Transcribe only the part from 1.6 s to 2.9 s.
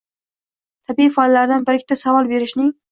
bir-ikkita savol berishning